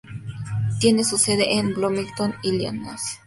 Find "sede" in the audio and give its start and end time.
1.19-1.59